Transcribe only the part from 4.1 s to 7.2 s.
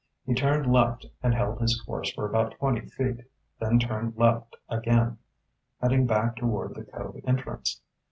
left again, heading back toward the cove